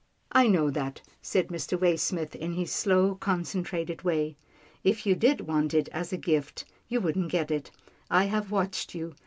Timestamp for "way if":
4.01-5.05